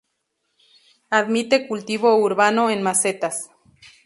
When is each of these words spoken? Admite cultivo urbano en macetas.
Admite 1.11 1.67
cultivo 1.67 2.15
urbano 2.25 2.71
en 2.71 2.81
macetas. 2.81 3.43